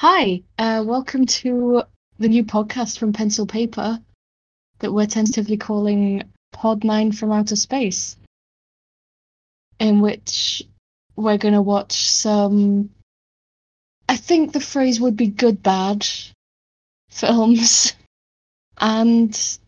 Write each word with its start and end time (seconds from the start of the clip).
Hi, 0.00 0.42
uh, 0.58 0.84
welcome 0.86 1.24
to 1.24 1.82
the 2.18 2.28
new 2.28 2.44
podcast 2.44 2.98
from 2.98 3.14
Pencil 3.14 3.46
Paper 3.46 3.98
that 4.80 4.92
we're 4.92 5.06
tentatively 5.06 5.56
calling 5.56 6.22
Pod 6.52 6.84
9 6.84 7.12
from 7.12 7.32
Outer 7.32 7.56
Space, 7.56 8.18
in 9.78 10.02
which 10.02 10.62
we're 11.16 11.38
going 11.38 11.54
to 11.54 11.62
watch 11.62 12.10
some. 12.10 12.90
I 14.06 14.18
think 14.18 14.52
the 14.52 14.60
phrase 14.60 15.00
would 15.00 15.16
be 15.16 15.28
good 15.28 15.62
bad 15.62 16.06
films. 17.08 17.94
And 18.76 19.58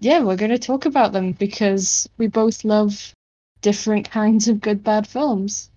yeah, 0.00 0.22
we're 0.22 0.36
going 0.36 0.52
to 0.52 0.58
talk 0.58 0.86
about 0.86 1.12
them 1.12 1.32
because 1.32 2.08
we 2.16 2.28
both 2.28 2.64
love 2.64 3.12
different 3.60 4.10
kinds 4.10 4.48
of 4.48 4.62
good 4.62 4.82
bad 4.82 5.06
films. 5.06 5.68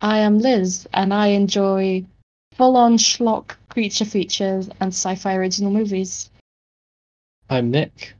I 0.00 0.18
am 0.18 0.40
Liz, 0.40 0.88
and 0.92 1.14
I 1.14 1.28
enjoy 1.28 2.04
full 2.56 2.76
on 2.76 2.96
schlock 2.96 3.56
creature 3.68 4.06
features 4.06 4.68
and 4.80 4.88
sci 4.88 5.14
fi 5.14 5.34
original 5.34 5.70
movies. 5.70 6.30
I'm 7.50 7.70
Nick. 7.70 8.14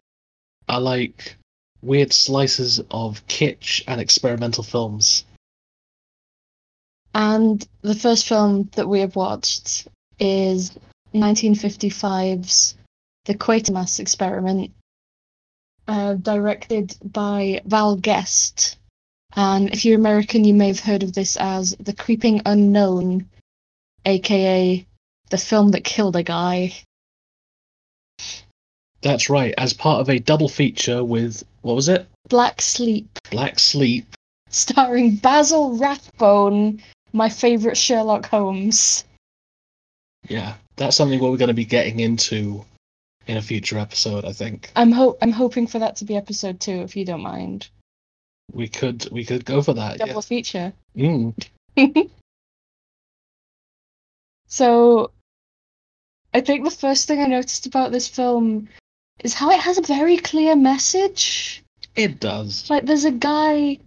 I 0.69 0.77
like 0.77 1.37
weird 1.83 2.13
slices 2.13 2.81
of 2.91 3.27
kitsch 3.29 3.83
and 3.87 4.01
experimental 4.01 4.63
films. 4.63 5.25
And 7.15 7.67
the 7.81 7.95
first 7.95 8.29
film 8.29 8.69
that 8.73 8.89
we 8.89 9.01
have 9.01 9.17
watched 9.17 9.89
is 10.19 10.73
1955's 11.15 12.77
The 13.25 13.35
Quatermass 13.35 14.01
Experiment, 14.01 14.71
uh, 15.89 16.15
directed 16.15 16.95
by 17.03 17.63
Val 17.65 17.97
Guest. 17.97 18.77
And 19.35 19.71
if 19.73 19.85
you're 19.85 19.99
American, 19.99 20.45
you 20.45 20.53
may 20.53 20.69
have 20.69 20.81
heard 20.81 21.03
of 21.03 21.15
this 21.15 21.37
as 21.37 21.75
The 21.81 21.95
Creeping 21.95 22.43
Unknown, 22.45 23.29
aka 24.07 24.87
the 25.31 25.39
film 25.39 25.73
that 25.73 25.85
killed 25.85 26.17
a 26.17 26.23
guy. 26.23 26.73
That's 29.03 29.29
right, 29.29 29.55
as 29.59 29.73
part 29.73 30.01
of 30.01 30.09
a 30.09 30.19
double 30.19 30.49
feature 30.49 31.05
with, 31.05 31.45
what 31.63 31.77
was 31.77 31.89
it? 31.89 32.07
Black 32.29 32.61
Sleep, 32.63 33.09
Black 33.31 33.59
Sleep. 33.59 34.07
starring 34.49 35.17
Basil 35.17 35.77
Rathbone, 35.77 36.83
my 37.13 37.29
favourite 37.29 37.77
Sherlock 37.77 38.27
Holmes. 38.27 39.05
Yeah, 40.29 40.55
that's 40.77 40.97
something 40.97 41.21
we're 41.21 41.37
going 41.37 41.49
to 41.49 41.55
be 41.55 41.65
getting 41.65 42.01
into 42.01 42.65
in 43.27 43.37
a 43.37 43.43
future 43.43 43.79
episode, 43.79 44.25
I 44.25 44.33
think. 44.33 44.71
I'm 44.75 44.93
ho- 44.93 45.19
I'm 45.21 45.33
hoping 45.33 45.67
for 45.67 45.79
that 45.79 45.97
to 45.97 46.05
be 46.05 46.17
episode 46.17 46.61
two, 46.61 46.81
if 46.83 46.97
you 46.97 47.05
don't 47.05 47.23
mind. 47.23 47.69
We 48.53 48.69
could 48.69 49.09
we 49.11 49.25
could 49.25 49.45
go 49.45 49.63
for 49.63 49.75
that. 49.75 49.99
Double 49.99 50.23
feature. 50.23 50.73
Yeah. 50.95 51.31
Mm. 51.77 52.11
So, 54.47 55.11
I 56.33 56.41
think 56.41 56.65
the 56.65 56.71
first 56.71 57.09
thing 57.09 57.21
I 57.21 57.27
noticed 57.27 57.67
about 57.67 57.93
this 57.93 58.09
film 58.09 58.69
is 59.21 59.35
how 59.35 59.51
it 59.51 59.61
has 59.61 59.79
a 59.79 59.83
very 59.83 60.17
clear 60.17 60.55
message. 60.55 61.63
It 61.95 62.21
does. 62.21 62.69
Like, 62.69 62.85
there's 62.85 63.05
a 63.05 63.11
guy 63.11 63.79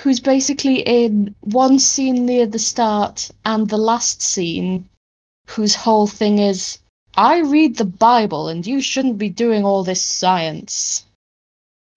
who's 0.00 0.20
basically 0.20 0.80
in 0.80 1.34
one 1.40 1.78
scene 1.78 2.26
near 2.26 2.46
the 2.46 2.58
start 2.58 3.30
and 3.44 3.68
the 3.68 3.78
last 3.78 4.22
scene, 4.22 4.88
whose 5.46 5.74
whole 5.74 6.06
thing 6.06 6.38
is, 6.38 6.78
I 7.16 7.40
read 7.40 7.76
the 7.76 7.84
Bible 7.84 8.48
and 8.48 8.66
you 8.66 8.80
shouldn't 8.80 9.18
be 9.18 9.28
doing 9.28 9.64
all 9.64 9.84
this 9.84 10.02
science. 10.02 11.04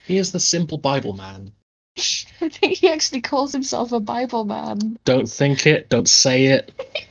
He 0.06 0.18
is 0.18 0.32
the 0.32 0.40
simple 0.40 0.78
Bible 0.78 1.14
man. 1.14 1.52
I 1.98 2.50
think 2.50 2.78
he 2.78 2.90
actually 2.90 3.22
calls 3.22 3.52
himself 3.52 3.92
a 3.92 4.00
Bible 4.00 4.46
man. 4.46 5.00
Don't 5.04 5.30
think 5.30 5.66
it, 5.66 5.90
don't 5.90 6.08
say 6.08 6.46
it. 6.46 6.72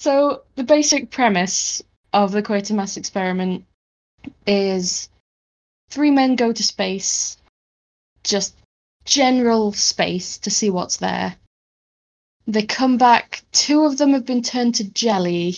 So 0.00 0.44
the 0.54 0.64
basic 0.64 1.10
premise 1.10 1.82
of 2.14 2.32
the 2.32 2.42
Quatermass 2.42 2.96
experiment 2.96 3.66
is 4.46 5.10
three 5.90 6.10
men 6.10 6.36
go 6.36 6.54
to 6.54 6.62
space, 6.62 7.36
just 8.24 8.56
general 9.04 9.72
space 9.72 10.38
to 10.38 10.50
see 10.50 10.70
what's 10.70 10.96
there. 10.96 11.36
They 12.46 12.62
come 12.62 12.96
back, 12.96 13.44
two 13.52 13.84
of 13.84 13.98
them 13.98 14.14
have 14.14 14.24
been 14.24 14.42
turned 14.42 14.76
to 14.76 14.84
jelly, 14.84 15.56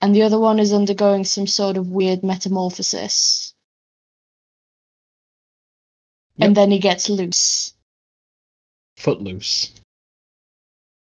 and 0.00 0.14
the 0.14 0.22
other 0.22 0.38
one 0.38 0.60
is 0.60 0.72
undergoing 0.72 1.24
some 1.24 1.48
sort 1.48 1.76
of 1.76 1.90
weird 1.90 2.22
metamorphosis. 2.22 3.54
And 6.38 6.56
then 6.56 6.70
he 6.70 6.78
gets 6.78 7.10
loose 7.10 7.74
Footloose. 8.96 9.72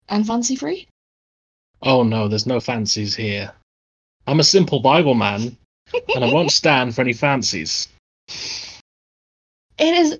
and 0.10 0.28
fancy 0.28 0.58
free. 0.58 0.90
Oh 1.84 2.04
no, 2.04 2.28
there's 2.28 2.46
no 2.48 2.60
fancies 2.60 3.16
here. 3.16 3.52
I'm 4.28 4.40
a 4.40 4.44
simple 4.44 4.80
Bible 4.80 5.16
man, 5.16 5.58
and 6.16 6.24
I 6.24 6.32
won't 6.32 6.52
stand 6.62 6.94
for 6.94 7.02
any 7.02 7.14
fancies. 7.14 7.88
It 9.78 9.96
is 9.96 10.20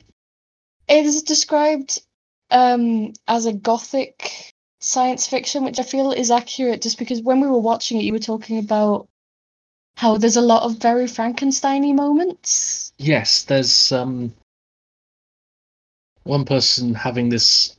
it 0.88 1.06
is 1.06 1.24
described 1.24 2.02
um 2.50 3.14
as 3.28 3.46
a 3.46 3.54
gothic 3.54 4.54
science 4.80 5.28
fiction, 5.28 5.64
which 5.64 5.80
I 5.80 5.84
feel 5.84 6.12
is 6.12 6.32
accurate 6.32 6.82
just 6.82 6.98
because 6.98 7.22
when 7.22 7.40
we 7.40 7.48
were 7.48 7.60
watching 7.60 8.00
it 8.00 8.04
you 8.04 8.14
were 8.14 8.20
talking 8.20 8.58
about 8.58 9.08
how 9.98 10.18
there's 10.18 10.38
a 10.38 10.42
lot 10.42 10.64
of 10.64 10.78
very 10.78 11.06
Frankensteiny 11.06 11.94
moments. 11.94 12.92
Yes, 12.98 13.44
there's 13.44 13.92
um 13.92 14.34
one 16.24 16.46
person 16.46 16.96
having 16.96 17.30
this 17.30 17.76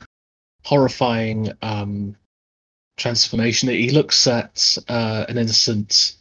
horrifying 0.64 1.50
um 1.62 2.16
transformation. 2.97 3.69
He 3.69 3.91
looks 3.91 4.26
at 4.26 4.78
uh, 4.88 5.26
an 5.28 5.38
innocent 5.38 6.16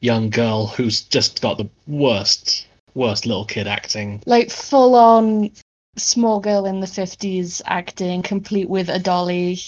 young 0.00 0.30
girl 0.30 0.66
who's 0.66 1.02
just 1.02 1.40
got 1.40 1.58
the 1.58 1.68
worst 1.86 2.66
worst 2.94 3.26
little 3.26 3.44
kid 3.44 3.66
acting. 3.66 4.22
Like 4.26 4.50
full 4.50 4.94
on 4.94 5.50
small 5.96 6.40
girl 6.40 6.66
in 6.66 6.80
the 6.80 6.86
fifties 6.86 7.62
acting, 7.66 8.22
complete 8.22 8.68
with 8.68 8.88
a 8.88 8.98
dolly, 8.98 9.58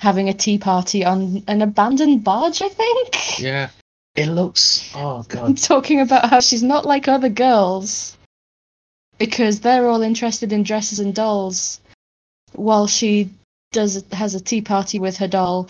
having 0.00 0.28
a 0.28 0.34
tea 0.34 0.58
party 0.58 1.04
on 1.04 1.42
an 1.46 1.62
abandoned 1.62 2.24
barge, 2.24 2.62
I 2.62 2.68
think. 2.68 3.38
Yeah. 3.38 3.70
It 4.16 4.26
looks 4.26 4.90
oh 4.94 5.24
God. 5.28 5.44
I'm 5.44 5.54
god. 5.54 5.58
talking 5.58 6.00
about 6.00 6.28
how 6.28 6.40
she's 6.40 6.62
not 6.62 6.84
like 6.84 7.06
other 7.06 7.28
girls 7.28 8.16
because 9.18 9.60
they're 9.60 9.88
all 9.88 10.02
interested 10.02 10.52
in 10.52 10.62
dresses 10.62 10.98
and 10.98 11.14
dolls 11.14 11.80
while 12.52 12.86
she 12.86 13.30
does 13.72 14.02
has 14.12 14.34
a 14.34 14.40
tea 14.40 14.62
party 14.62 14.98
with 14.98 15.16
her 15.18 15.28
doll. 15.28 15.68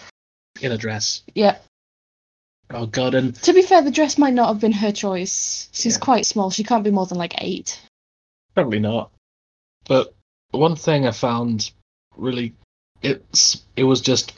In 0.60 0.72
a 0.72 0.78
dress. 0.78 1.22
Yeah. 1.34 1.58
Oh 2.70 2.86
god, 2.86 3.14
and 3.14 3.34
To 3.36 3.52
be 3.52 3.62
fair, 3.62 3.82
the 3.82 3.90
dress 3.90 4.16
might 4.18 4.34
not 4.34 4.48
have 4.48 4.60
been 4.60 4.72
her 4.72 4.92
choice. 4.92 5.68
She's 5.72 5.94
Yeah. 5.96 6.00
quite 6.00 6.26
small. 6.26 6.50
She 6.50 6.64
can't 6.64 6.84
be 6.84 6.90
more 6.90 7.06
than 7.06 7.18
like 7.18 7.34
8. 7.42 7.80
Probably 8.54 8.78
not. 8.78 9.10
But 9.86 10.14
one 10.52 10.76
thing 10.76 11.06
I 11.06 11.10
found 11.12 11.70
really 12.16 12.54
it's 13.02 13.62
it 13.76 13.84
was 13.84 14.00
just 14.00 14.34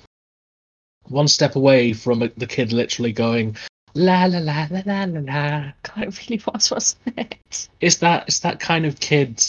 one 1.09 1.29
step 1.29 1.57
away 1.57 1.93
from 1.93 2.31
the 2.37 2.47
kid 2.47 2.73
literally 2.73 3.13
going 3.13 3.57
la 3.95 4.25
la 4.27 4.39
la 4.39 4.67
la 4.71 4.83
la 4.87 5.05
la 5.05 5.21
la. 5.21 5.73
God, 5.83 6.05
it 6.05 6.29
really 6.29 6.43
was, 6.47 6.71
wasn't 6.71 7.19
it? 7.19 7.69
It's 7.81 7.97
that 7.97 8.29
it's 8.29 8.41
that 8.41 8.61
kind 8.61 8.87
of 8.87 9.01
kid 9.01 9.43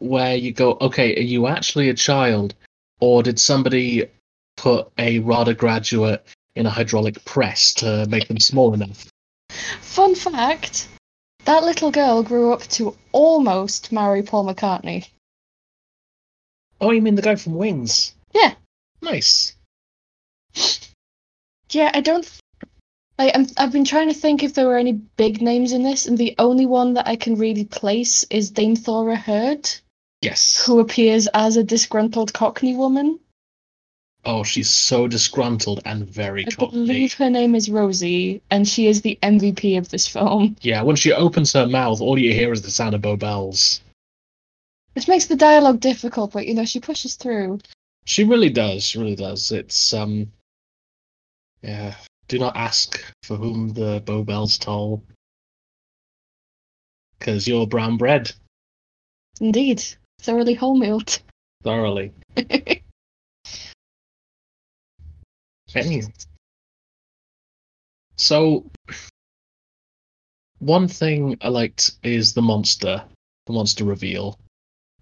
where 0.00 0.36
you 0.36 0.52
go, 0.52 0.76
okay, 0.80 1.16
are 1.16 1.20
you 1.20 1.46
actually 1.46 1.88
a 1.88 1.94
child, 1.94 2.54
or 3.00 3.22
did 3.22 3.38
somebody 3.38 4.06
put 4.58 4.88
a 4.98 5.20
RADA 5.20 5.54
graduate 5.54 6.26
in 6.54 6.66
a 6.66 6.70
hydraulic 6.70 7.24
press 7.24 7.72
to 7.74 8.06
make 8.08 8.28
them 8.28 8.38
small 8.38 8.74
enough? 8.74 9.06
Fun 9.80 10.14
fact 10.14 10.88
that 11.44 11.64
little 11.64 11.90
girl 11.90 12.22
grew 12.22 12.52
up 12.52 12.62
to 12.76 12.94
almost 13.12 13.90
marry 13.90 14.22
Paul 14.22 14.44
McCartney. 14.46 15.08
Oh, 16.80 16.90
you 16.90 17.00
mean 17.00 17.14
the 17.14 17.22
guy 17.22 17.36
from 17.36 17.54
Wings? 17.54 18.14
Yeah. 18.34 18.54
Nice. 19.00 19.56
Yeah, 21.70 21.90
I 21.94 22.00
don't. 22.00 22.28
Like, 23.18 23.32
I'm, 23.34 23.46
I've 23.56 23.72
been 23.72 23.84
trying 23.84 24.08
to 24.08 24.14
think 24.14 24.42
if 24.42 24.54
there 24.54 24.66
were 24.66 24.76
any 24.76 24.92
big 24.92 25.42
names 25.42 25.72
in 25.72 25.82
this, 25.82 26.06
and 26.06 26.16
the 26.16 26.34
only 26.38 26.66
one 26.66 26.94
that 26.94 27.08
I 27.08 27.16
can 27.16 27.36
really 27.36 27.64
place 27.64 28.24
is 28.30 28.50
Dame 28.50 28.76
Thora 28.76 29.16
Hird, 29.16 29.68
Yes. 30.22 30.64
who 30.64 30.78
appears 30.78 31.26
as 31.34 31.56
a 31.56 31.64
disgruntled 31.64 32.32
Cockney 32.32 32.76
woman. 32.76 33.18
Oh, 34.30 34.44
she's 34.44 34.68
so 34.68 35.08
disgruntled 35.08 35.80
and 35.86 36.06
very 36.06 36.44
I 36.46 36.54
believe 36.54 37.14
her 37.14 37.30
name 37.30 37.54
is 37.54 37.70
Rosie, 37.70 38.42
and 38.50 38.68
she 38.68 38.86
is 38.86 39.00
the 39.00 39.18
MVP 39.22 39.78
of 39.78 39.88
this 39.88 40.06
film. 40.06 40.54
Yeah, 40.60 40.82
when 40.82 40.96
she 40.96 41.14
opens 41.14 41.54
her 41.54 41.66
mouth, 41.66 42.02
all 42.02 42.18
you 42.18 42.34
hear 42.34 42.52
is 42.52 42.60
the 42.60 42.70
sound 42.70 42.94
of 42.94 43.00
bow 43.00 43.16
Bells. 43.16 43.80
Which 44.92 45.08
makes 45.08 45.24
the 45.24 45.34
dialogue 45.34 45.80
difficult, 45.80 46.32
but 46.32 46.46
you 46.46 46.52
know, 46.52 46.66
she 46.66 46.78
pushes 46.78 47.14
through. 47.14 47.60
She 48.04 48.24
really 48.24 48.50
does. 48.50 48.84
She 48.84 48.98
really 48.98 49.16
does. 49.16 49.50
It's 49.50 49.94
um, 49.94 50.30
yeah. 51.62 51.94
Do 52.28 52.38
not 52.38 52.54
ask 52.54 53.02
for 53.22 53.38
whom 53.38 53.70
the 53.70 54.02
Bow 54.04 54.24
Bells 54.24 54.58
toll, 54.58 55.02
because 57.18 57.48
you're 57.48 57.66
brown 57.66 57.96
bread 57.96 58.30
Indeed. 59.40 59.82
Thoroughly 60.20 60.54
wholemealed. 60.54 61.20
thoroughly. 61.62 62.12
Anyway, 65.74 66.12
So, 68.16 68.64
one 70.58 70.88
thing 70.88 71.36
I 71.40 71.48
liked 71.48 71.92
is 72.02 72.32
the 72.34 72.42
monster, 72.42 73.02
the 73.46 73.52
monster 73.52 73.84
reveal, 73.84 74.38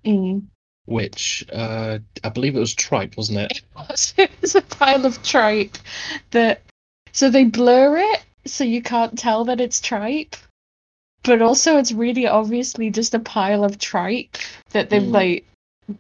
Mm. 0.05 0.45
which 0.85 1.45
uh, 1.53 1.99
I 2.23 2.29
believe 2.29 2.57
it 2.57 2.61
was 2.61 2.75
tripe, 2.75 3.17
wasn't 3.17 3.39
it? 3.51 3.63
It 4.19 4.31
was 4.41 4.55
a 4.55 4.63
pile 4.63 5.05
of 5.07 5.23
tripe 5.23 5.77
that. 6.31 6.63
So 7.13 7.31
they 7.31 7.45
blur 7.45 7.97
it 7.97 8.23
so 8.45 8.63
you 8.65 8.83
can't 8.83 9.19
tell 9.19 9.45
that 9.47 9.61
it's 9.61 9.81
tripe. 9.81 10.37
But 11.23 11.41
also, 11.43 11.79
it's 11.79 11.93
really 11.93 12.27
obviously 12.27 12.91
just 12.91 13.15
a 13.15 13.19
pile 13.19 13.65
of 13.65 13.79
tripe 13.79 14.37
that 14.71 14.91
they've 14.91 15.03
Mm. 15.03 15.13
like 15.13 15.47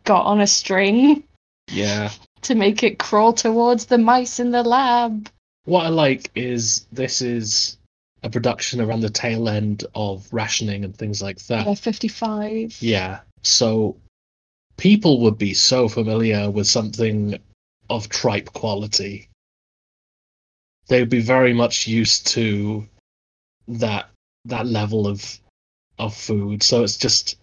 got 0.04 0.26
on 0.26 0.40
a 0.40 0.46
string 0.46 1.24
Yeah. 1.70 2.10
To 2.46 2.54
make 2.54 2.82
it 2.82 2.98
crawl 2.98 3.32
towards 3.32 3.86
the 3.86 3.98
mice 3.98 4.38
in 4.40 4.50
the 4.50 4.62
lab. 4.62 5.28
What 5.64 5.86
I 5.86 5.88
like 5.88 6.30
is 6.34 6.86
this 6.92 7.20
is 7.20 7.78
a 8.22 8.30
production 8.30 8.80
around 8.80 9.00
the 9.00 9.10
tail 9.10 9.48
end 9.48 9.84
of 9.94 10.26
rationing 10.32 10.84
and 10.84 10.96
things 10.96 11.20
like 11.20 11.38
that. 11.46 11.66
Yeah, 11.66 11.74
55. 11.74 12.80
Yeah. 12.80 13.20
So 13.42 13.96
people 14.76 15.20
would 15.22 15.38
be 15.38 15.54
so 15.54 15.88
familiar 15.88 16.50
with 16.50 16.66
something 16.66 17.38
of 17.90 18.08
tripe 18.08 18.52
quality. 18.52 19.28
They 20.88 21.00
would 21.00 21.10
be 21.10 21.20
very 21.20 21.52
much 21.52 21.88
used 21.88 22.28
to 22.28 22.86
that 23.68 24.08
that 24.44 24.66
level 24.66 25.08
of 25.08 25.40
of 25.98 26.14
food. 26.14 26.62
So 26.62 26.84
it's 26.84 26.96
just 26.96 27.36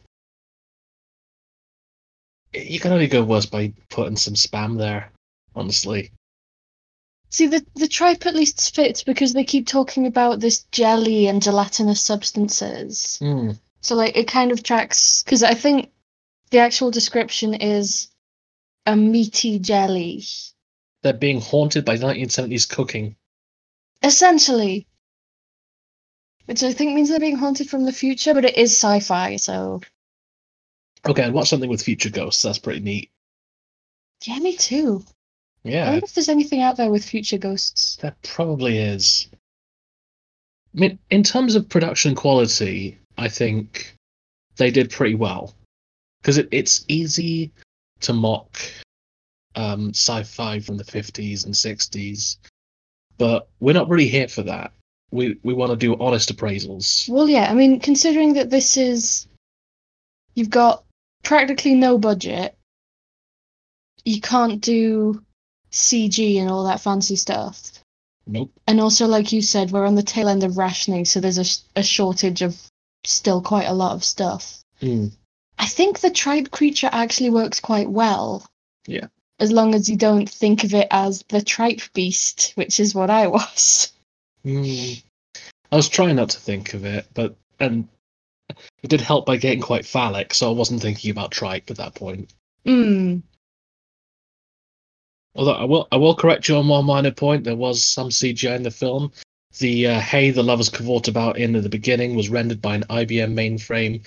you 2.53 2.79
can 2.79 2.91
only 2.91 3.07
go 3.07 3.23
worse 3.23 3.45
by 3.45 3.73
putting 3.89 4.15
some 4.17 4.35
spam 4.35 4.77
there, 4.77 5.11
honestly. 5.55 6.11
See, 7.29 7.47
the, 7.47 7.65
the 7.75 7.87
tripe 7.87 8.25
at 8.27 8.35
least 8.35 8.75
fits 8.75 9.03
because 9.03 9.33
they 9.33 9.43
keep 9.43 9.65
talking 9.65 10.05
about 10.05 10.39
this 10.39 10.63
jelly 10.71 11.27
and 11.27 11.41
gelatinous 11.41 11.99
substances. 11.99 13.17
Mm. 13.21 13.59
So, 13.81 13.95
like, 13.95 14.15
it 14.15 14.27
kind 14.27 14.51
of 14.51 14.61
tracks. 14.61 15.23
Because 15.23 15.41
I 15.41 15.55
think 15.55 15.91
the 16.51 16.59
actual 16.59 16.91
description 16.91 17.55
is 17.55 18.09
a 18.85 18.95
meaty 18.95 19.57
jelly. 19.57 20.23
They're 21.01 21.13
being 21.13 21.41
haunted 21.41 21.85
by 21.85 21.97
1970s 21.97 22.69
cooking. 22.69 23.15
Essentially. 24.03 24.85
Which 26.45 26.61
I 26.61 26.71
think 26.71 26.93
means 26.93 27.09
they're 27.09 27.19
being 27.19 27.37
haunted 27.37 27.69
from 27.69 27.85
the 27.85 27.91
future, 27.91 28.33
but 28.33 28.45
it 28.45 28.57
is 28.57 28.71
sci 28.73 28.99
fi, 28.99 29.37
so. 29.37 29.81
Okay, 31.05 31.23
I'd 31.23 31.33
watch 31.33 31.49
something 31.49 31.69
with 31.69 31.83
future 31.83 32.09
ghosts. 32.09 32.41
That's 32.41 32.59
pretty 32.59 32.79
neat. 32.79 33.11
Yeah, 34.23 34.39
me 34.39 34.55
too. 34.55 35.03
Yeah. 35.63 35.87
I 35.87 35.91
wonder 35.91 36.05
if 36.05 36.13
there's 36.13 36.29
anything 36.29 36.61
out 36.61 36.77
there 36.77 36.91
with 36.91 37.05
future 37.05 37.37
ghosts. 37.37 37.97
there 37.97 38.15
probably 38.23 38.77
is. 38.77 39.27
I 40.75 40.79
mean, 40.79 40.99
in 41.09 41.23
terms 41.23 41.55
of 41.55 41.69
production 41.69 42.15
quality, 42.15 42.97
I 43.17 43.27
think 43.29 43.95
they 44.57 44.71
did 44.71 44.89
pretty 44.89 45.15
well 45.15 45.53
because 46.21 46.37
it, 46.37 46.47
it's 46.51 46.85
easy 46.87 47.51
to 48.01 48.13
mock 48.13 48.59
um, 49.55 49.89
sci-fi 49.89 50.59
from 50.59 50.77
the 50.77 50.83
50s 50.83 51.45
and 51.45 51.53
60s, 51.53 52.37
but 53.17 53.47
we're 53.59 53.73
not 53.73 53.89
really 53.89 54.07
here 54.07 54.27
for 54.27 54.43
that. 54.43 54.73
We 55.11 55.37
we 55.43 55.53
want 55.53 55.69
to 55.69 55.75
do 55.75 55.95
honest 55.99 56.35
appraisals. 56.35 57.07
Well, 57.07 57.29
yeah, 57.29 57.49
I 57.49 57.53
mean, 57.53 57.79
considering 57.79 58.33
that 58.33 58.49
this 58.49 58.77
is. 58.77 59.27
You've 60.33 60.49
got 60.49 60.82
practically 61.23 61.75
no 61.75 61.97
budget, 61.97 62.55
you 64.05 64.21
can't 64.21 64.61
do 64.61 65.23
CG 65.71 66.39
and 66.39 66.49
all 66.49 66.65
that 66.65 66.81
fancy 66.81 67.15
stuff. 67.15 67.79
Nope. 68.25 68.51
And 68.67 68.79
also, 68.79 69.07
like 69.07 69.31
you 69.31 69.41
said, 69.41 69.71
we're 69.71 69.85
on 69.85 69.95
the 69.95 70.03
tail 70.03 70.29
end 70.29 70.43
of 70.43 70.57
rationing, 70.57 71.05
so 71.05 71.19
there's 71.19 71.39
a, 71.75 71.79
a 71.79 71.83
shortage 71.83 72.41
of 72.41 72.59
still 73.05 73.41
quite 73.41 73.67
a 73.67 73.73
lot 73.73 73.93
of 73.93 74.03
stuff. 74.03 74.63
Mm. 74.81 75.11
I 75.59 75.65
think 75.65 75.99
the 75.99 76.09
tribe 76.09 76.51
creature 76.51 76.89
actually 76.91 77.29
works 77.29 77.59
quite 77.59 77.89
well. 77.89 78.45
Yeah. 78.87 79.07
As 79.39 79.51
long 79.51 79.75
as 79.75 79.89
you 79.89 79.97
don't 79.97 80.29
think 80.29 80.63
of 80.63 80.73
it 80.73 80.87
as 80.91 81.23
the 81.29 81.41
tripe 81.41 81.81
beast, 81.93 82.53
which 82.55 82.79
is 82.79 82.95
what 82.95 83.09
I 83.09 83.27
was. 83.37 83.91
Mm. 84.45 85.03
I 85.71 85.75
was 85.75 85.89
trying 85.89 86.15
not 86.15 86.29
to 86.29 86.39
think 86.39 86.73
of 86.73 86.85
it, 86.85 87.07
but 87.13 87.35
and 87.59 87.87
it 88.49 88.89
did 88.89 89.01
help 89.01 89.25
by 89.25 89.37
getting 89.37 89.61
quite 89.61 89.85
phallic, 89.85 90.33
so 90.33 90.49
I 90.49 90.53
wasn't 90.53 90.81
thinking 90.81 91.11
about 91.11 91.31
tripe 91.31 91.69
at 91.71 91.77
that 91.77 91.95
point. 91.95 92.31
Hmm. 92.65 93.19
Although 95.35 95.53
I 95.53 95.63
will, 95.63 95.87
I 95.91 95.97
will 95.97 96.15
correct 96.15 96.47
you 96.47 96.57
on 96.57 96.67
one 96.67 96.85
minor 96.85 97.11
point. 97.11 97.43
There 97.43 97.55
was 97.55 97.83
some 97.83 98.09
CGI 98.09 98.55
in 98.55 98.63
the 98.63 98.71
film. 98.71 99.11
The 99.57 99.87
uh, 99.87 99.99
hay 99.99 100.31
the 100.31 100.43
lovers 100.43 100.69
cavort 100.69 101.07
about 101.07 101.37
in 101.37 101.55
at 101.55 101.63
the 101.63 101.69
beginning 101.69 102.15
was 102.15 102.29
rendered 102.29 102.61
by 102.61 102.75
an 102.75 102.83
IBM 102.89 103.33
mainframe, 103.33 104.05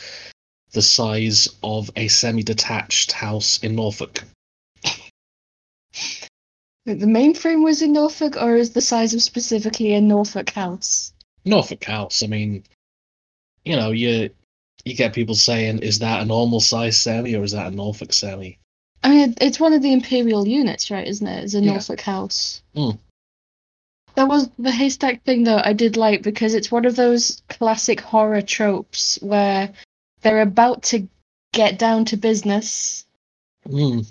the 0.72 0.82
size 0.82 1.48
of 1.62 1.90
a 1.96 2.08
semi-detached 2.08 3.12
house 3.12 3.58
in 3.62 3.74
Norfolk. 3.76 4.22
The 6.84 6.94
mainframe 6.94 7.64
was 7.64 7.82
in 7.82 7.92
Norfolk, 7.92 8.36
or 8.36 8.56
is 8.56 8.72
the 8.72 8.80
size 8.80 9.14
of 9.14 9.22
specifically 9.22 9.92
a 9.94 10.00
Norfolk 10.00 10.50
house? 10.50 11.12
Norfolk 11.44 11.82
house. 11.84 12.22
I 12.22 12.26
mean, 12.26 12.62
you 13.66 13.76
know, 13.76 13.90
you 13.90 14.30
you 14.84 14.94
get 14.94 15.12
people 15.12 15.34
saying, 15.34 15.80
"Is 15.80 15.98
that 15.98 16.22
a 16.22 16.24
normal 16.24 16.60
size 16.60 16.96
semi 16.96 17.34
or 17.34 17.42
is 17.42 17.52
that 17.52 17.66
a 17.72 17.76
Norfolk 17.76 18.12
semi?" 18.12 18.58
I 19.02 19.10
mean, 19.10 19.34
it's 19.40 19.60
one 19.60 19.72
of 19.72 19.82
the 19.82 19.92
imperial 19.92 20.46
units, 20.48 20.90
right? 20.90 21.06
Isn't 21.06 21.26
it? 21.26 21.44
It's 21.44 21.54
a 21.54 21.60
Yeah. 21.60 21.72
Norfolk 21.72 22.00
house. 22.00 22.62
Mm. 22.74 22.98
That 24.14 24.28
was 24.28 24.48
the 24.58 24.70
haystack 24.72 25.24
thing, 25.24 25.44
though. 25.44 25.60
I 25.62 25.72
did 25.74 25.96
like 25.96 26.22
because 26.22 26.54
it's 26.54 26.72
one 26.72 26.86
of 26.86 26.96
those 26.96 27.42
classic 27.48 28.00
horror 28.00 28.40
tropes 28.40 29.18
where 29.20 29.72
they're 30.22 30.40
about 30.40 30.82
to 30.84 31.06
get 31.52 31.78
down 31.78 32.04
to 32.06 32.16
business, 32.16 33.04
Mm. 33.68 34.06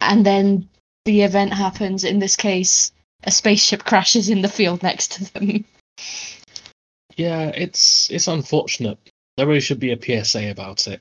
and 0.00 0.26
then 0.26 0.68
the 1.04 1.22
event 1.22 1.52
happens. 1.52 2.02
In 2.04 2.18
this 2.18 2.36
case, 2.36 2.92
a 3.24 3.30
spaceship 3.30 3.84
crashes 3.90 4.28
in 4.30 4.40
the 4.42 4.48
field 4.48 4.82
next 4.82 5.12
to 5.12 5.32
them. 5.32 5.64
Yeah, 7.16 7.48
it's 7.54 8.10
it's 8.10 8.28
unfortunate. 8.28 8.98
There 9.36 9.46
really 9.46 9.60
should 9.60 9.80
be 9.80 9.92
a 9.92 10.24
PSA 10.24 10.50
about 10.50 10.86
it. 10.86 11.00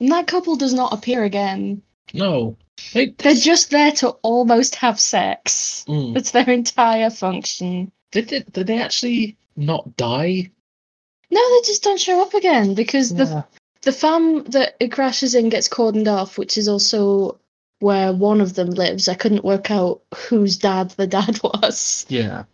And 0.00 0.10
that 0.12 0.26
couple 0.26 0.56
does 0.56 0.74
not 0.74 0.92
appear 0.92 1.24
again. 1.24 1.82
No, 2.14 2.56
they, 2.92 3.06
They're 3.18 3.34
just 3.34 3.70
there 3.70 3.92
to 3.92 4.10
almost 4.22 4.76
have 4.76 5.00
sex. 5.00 5.84
Mm. 5.88 6.14
That's 6.14 6.30
their 6.30 6.48
entire 6.48 7.10
function. 7.10 7.92
Did 8.12 8.28
they, 8.28 8.40
did 8.40 8.66
they 8.66 8.80
actually 8.80 9.36
not 9.56 9.96
die? 9.96 10.50
No, 11.30 11.40
they 11.40 11.66
just 11.66 11.82
don't 11.82 12.00
show 12.00 12.22
up 12.22 12.34
again 12.34 12.74
because 12.74 13.14
the 13.14 13.44
the 13.82 13.92
farm 13.92 14.44
that 14.44 14.76
it 14.80 14.92
crashes 14.92 15.34
in 15.34 15.50
gets 15.50 15.68
cordoned 15.68 16.08
off, 16.08 16.38
which 16.38 16.56
is 16.56 16.68
also 16.68 17.38
where 17.80 18.12
one 18.12 18.40
of 18.40 18.54
them 18.54 18.70
lives. 18.70 19.08
I 19.08 19.14
couldn't 19.14 19.44
work 19.44 19.70
out 19.70 20.00
whose 20.14 20.56
dad 20.56 20.90
the 20.90 21.06
dad 21.06 21.38
was. 21.44 22.06
Yeah. 22.08 22.44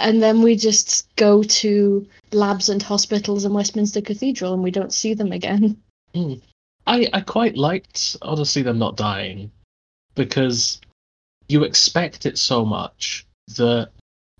And 0.00 0.22
then 0.22 0.42
we 0.42 0.56
just 0.56 1.14
go 1.16 1.42
to 1.42 2.06
labs 2.32 2.68
and 2.68 2.82
hospitals 2.82 3.44
and 3.44 3.54
Westminster 3.54 4.00
Cathedral 4.00 4.54
and 4.54 4.62
we 4.62 4.70
don't 4.70 4.92
see 4.92 5.14
them 5.14 5.32
again. 5.32 5.76
I, 6.86 7.08
I 7.12 7.20
quite 7.20 7.56
liked 7.56 8.16
honestly 8.22 8.62
them 8.62 8.78
not 8.78 8.96
dying 8.96 9.50
because 10.14 10.80
you 11.48 11.64
expect 11.64 12.26
it 12.26 12.38
so 12.38 12.64
much 12.64 13.26
that 13.56 13.90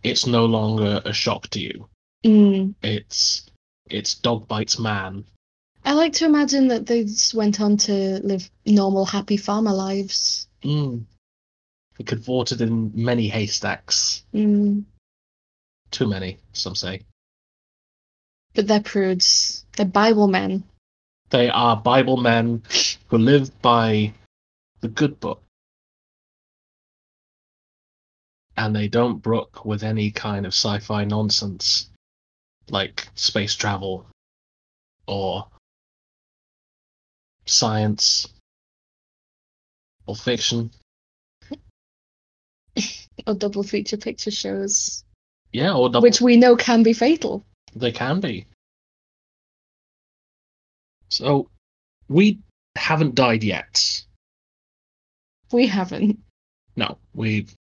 it's 0.02 0.26
no 0.26 0.46
longer 0.46 1.02
a 1.04 1.12
shock 1.12 1.48
to 1.48 1.60
you. 1.60 1.88
Mm. 2.24 2.74
It's 2.82 3.46
it's 3.88 4.14
dog 4.14 4.48
bites 4.48 4.78
man. 4.78 5.24
I 5.84 5.94
like 5.94 6.12
to 6.14 6.26
imagine 6.26 6.68
that 6.68 6.86
they 6.86 7.04
just 7.04 7.34
went 7.34 7.60
on 7.60 7.76
to 7.78 8.20
live 8.22 8.50
normal, 8.66 9.04
happy 9.04 9.36
farmer 9.36 9.72
lives. 9.72 10.48
Mm. 10.62 11.04
It 11.98 12.06
cavorted 12.06 12.60
in 12.60 12.92
many 12.94 13.28
haystacks. 13.28 14.24
Mm. 14.34 14.84
Too 15.90 16.06
many, 16.06 16.38
some 16.52 16.74
say. 16.74 17.02
But 18.54 18.66
they're 18.66 18.80
prudes. 18.80 19.64
They're 19.76 19.86
Bible 19.86 20.28
men. 20.28 20.64
They 21.30 21.48
are 21.48 21.76
Bible 21.76 22.16
men 22.16 22.62
who 23.08 23.18
live 23.18 23.62
by 23.62 24.12
the 24.80 24.88
good 24.88 25.20
book. 25.20 25.42
And 28.56 28.74
they 28.74 28.88
don't 28.88 29.22
brook 29.22 29.64
with 29.64 29.82
any 29.82 30.10
kind 30.10 30.44
of 30.44 30.52
sci 30.52 30.80
fi 30.80 31.04
nonsense 31.04 31.88
like 32.68 33.08
space 33.14 33.54
travel 33.54 34.06
or 35.06 35.46
science 37.46 38.26
or 40.06 40.16
fiction. 40.16 40.70
Or 43.26 43.34
double 43.34 43.62
feature 43.62 43.98
picture 43.98 44.30
shows, 44.30 45.04
Yeah, 45.52 45.72
or 45.74 45.88
double, 45.88 46.02
which 46.02 46.20
we 46.20 46.36
know 46.36 46.54
can 46.56 46.82
be 46.82 46.92
fatal. 46.92 47.44
they 47.74 47.92
can 47.92 48.20
be. 48.20 48.46
So 51.08 51.48
we 52.08 52.38
haven't 52.76 53.14
died 53.14 53.42
yet. 53.42 54.04
We 55.52 55.66
haven't. 55.66 56.18
No, 56.76 56.98
we've 57.14 57.52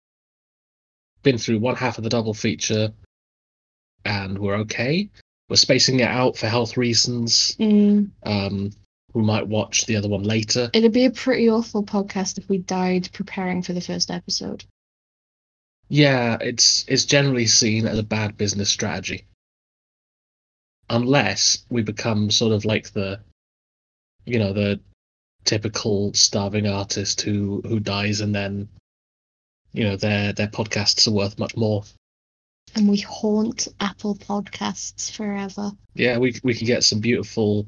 been 1.24 1.38
through 1.38 1.60
one 1.60 1.76
half 1.76 1.98
of 1.98 2.04
the 2.04 2.10
double 2.10 2.34
feature, 2.34 2.94
and 4.06 4.38
we're 4.38 4.58
okay. 4.58 5.10
We're 5.50 5.56
spacing 5.56 6.00
it 6.00 6.08
out 6.08 6.38
for 6.38 6.48
health 6.48 6.78
reasons. 6.78 7.56
Mm, 7.60 8.12
Um, 8.24 8.72
we 9.14 9.24
might 9.24 9.48
watch 9.48 9.88
the 9.88 9.96
other 9.96 10.08
one 10.08 10.22
later. 10.22 10.70
it'd 10.74 10.94
be 10.94 11.06
a 11.06 11.12
pretty 11.12 11.50
awful 11.50 11.84
podcast 11.84 12.38
if 12.38 12.48
we 12.48 12.60
died 12.60 13.10
preparing 13.12 13.64
for 13.64 13.74
the 13.74 13.82
first 13.82 14.12
episode. 14.12 14.64
Yeah, 15.90 16.38
it's 16.40 16.86
it's 16.88 17.06
generally 17.06 17.48
seen 17.48 17.88
as 17.88 17.98
a 17.98 18.04
bad 18.04 18.38
business 18.38 18.70
strategy. 18.70 19.26
Unless 20.90 21.66
we 21.70 21.82
become 21.82 22.32
sort 22.32 22.54
of 22.54 22.64
like 22.64 22.92
the 22.92 23.20
you 24.26 24.38
know, 24.38 24.54
the 24.54 24.80
typical 25.46 26.14
starving 26.14 26.68
artist 26.68 27.22
who 27.22 27.62
who 27.66 27.80
dies 27.80 28.22
and 28.22 28.34
then 28.34 28.70
you 29.74 29.84
know, 29.84 29.96
their 29.96 30.32
their 30.34 30.48
podcasts 30.48 31.08
are 31.08 31.12
worth 31.12 31.40
much 31.40 31.56
more. 31.58 31.84
And 32.76 32.88
we 32.88 32.98
haunt 32.98 33.68
Apple 33.80 34.16
Podcasts 34.16 35.12
forever. 35.12 35.72
Yeah, 35.96 36.20
we 36.20 36.40
we 36.44 36.54
can 36.54 36.68
get 36.68 36.84
some 36.84 37.00
beautiful 37.00 37.68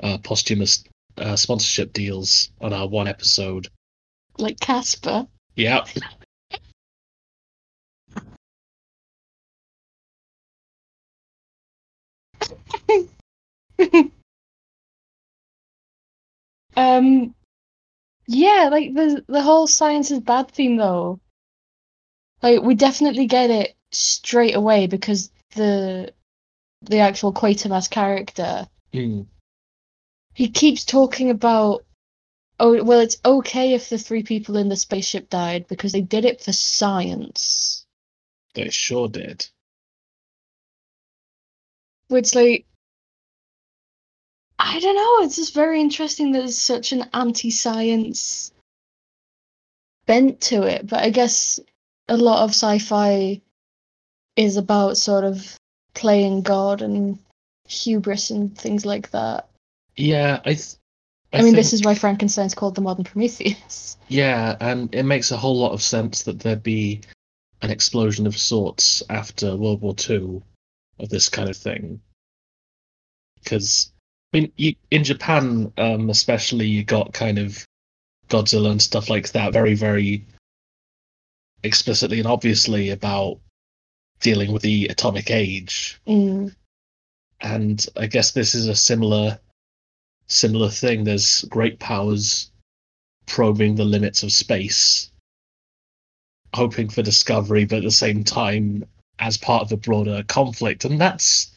uh 0.00 0.18
posthumous 0.18 0.82
uh, 1.18 1.36
sponsorship 1.36 1.92
deals 1.92 2.50
on 2.60 2.72
our 2.72 2.88
one 2.88 3.06
episode. 3.06 3.68
Like 4.38 4.58
Casper. 4.58 5.26
Yeah. 5.54 5.84
um 16.76 17.34
yeah, 18.26 18.68
like 18.70 18.94
the 18.94 19.24
the 19.26 19.42
whole 19.42 19.66
science 19.66 20.10
is 20.10 20.20
bad 20.20 20.50
theme 20.50 20.76
though. 20.76 21.20
Like 22.42 22.62
we 22.62 22.74
definitely 22.74 23.26
get 23.26 23.50
it 23.50 23.74
straight 23.90 24.54
away 24.54 24.86
because 24.86 25.30
the 25.56 26.12
the 26.82 26.98
actual 26.98 27.32
Quatermass 27.32 27.90
character 27.90 28.68
Hmm. 28.92 29.22
he 30.34 30.48
keeps 30.48 30.84
talking 30.84 31.30
about 31.30 31.84
oh 32.58 32.82
well 32.84 33.00
it's 33.00 33.18
okay 33.24 33.74
if 33.74 33.88
the 33.88 33.98
three 33.98 34.22
people 34.22 34.56
in 34.56 34.68
the 34.68 34.76
spaceship 34.76 35.28
died 35.28 35.66
because 35.68 35.92
they 35.92 36.00
did 36.00 36.24
it 36.24 36.40
for 36.40 36.52
science. 36.52 37.84
They 38.54 38.70
sure 38.70 39.08
did. 39.08 39.48
Which 42.10 42.34
like 42.34 42.66
I 44.58 44.78
don't 44.80 44.96
know, 44.96 45.24
it's 45.24 45.36
just 45.36 45.54
very 45.54 45.80
interesting 45.80 46.32
that 46.32 46.40
there's 46.40 46.58
such 46.58 46.92
an 46.92 47.08
anti-science 47.14 48.52
bent 50.06 50.40
to 50.42 50.64
it, 50.64 50.86
but 50.86 51.02
I 51.02 51.10
guess 51.10 51.60
a 52.08 52.16
lot 52.16 52.42
of 52.42 52.50
sci-fi 52.50 53.40
is 54.36 54.56
about 54.56 54.96
sort 54.96 55.24
of 55.24 55.56
playing 55.94 56.42
God 56.42 56.82
and 56.82 57.18
hubris 57.68 58.30
and 58.30 58.56
things 58.56 58.84
like 58.84 59.10
that. 59.12 59.48
Yeah, 59.96 60.40
I 60.44 60.54
th- 60.54 60.74
I, 61.32 61.42
mean, 61.42 61.54
this 61.54 61.72
is 61.72 61.82
why 61.84 61.94
Frankenstein's 61.94 62.54
called 62.54 62.74
the 62.74 62.80
modern 62.80 63.04
Prometheus. 63.04 63.96
Yeah, 64.08 64.56
and 64.60 64.92
it 64.92 65.04
makes 65.04 65.30
a 65.30 65.36
whole 65.36 65.56
lot 65.56 65.70
of 65.70 65.80
sense 65.80 66.24
that 66.24 66.40
there'd 66.40 66.64
be 66.64 67.02
an 67.62 67.70
explosion 67.70 68.26
of 68.26 68.36
sorts 68.36 69.04
after 69.08 69.54
World 69.56 69.82
War 69.82 69.94
Two 69.94 70.42
of 71.02 71.08
this 71.08 71.28
kind 71.28 71.48
of 71.48 71.56
thing. 71.56 72.00
Because, 73.42 73.92
I 74.32 74.38
mean, 74.38 74.52
you, 74.56 74.74
in 74.90 75.04
Japan, 75.04 75.72
um, 75.78 76.10
especially, 76.10 76.66
you 76.66 76.84
got 76.84 77.12
kind 77.12 77.38
of 77.38 77.64
Godzilla 78.28 78.70
and 78.70 78.82
stuff 78.82 79.08
like 79.08 79.32
that 79.32 79.52
very, 79.52 79.74
very 79.74 80.24
explicitly 81.62 82.18
and 82.18 82.28
obviously 82.28 82.90
about 82.90 83.38
dealing 84.20 84.52
with 84.52 84.62
the 84.62 84.86
atomic 84.86 85.30
age. 85.30 86.00
Mm, 86.06 86.54
And 87.40 87.86
I 87.96 88.06
guess 88.06 88.32
this 88.32 88.54
is 88.54 88.68
a 88.68 88.76
similar 88.76 89.38
similar 90.26 90.70
thing. 90.70 91.02
There's 91.02 91.42
great 91.44 91.80
powers 91.80 92.52
probing 93.26 93.74
the 93.74 93.84
limits 93.84 94.22
of 94.22 94.30
space, 94.30 95.10
hoping 96.54 96.88
for 96.88 97.02
discovery, 97.02 97.64
but 97.64 97.78
at 97.78 97.84
the 97.84 97.90
same 97.90 98.22
time 98.22 98.84
as 99.20 99.36
part 99.36 99.62
of 99.62 99.72
a 99.72 99.76
broader 99.76 100.24
conflict. 100.26 100.84
And 100.84 101.00
that's 101.00 101.52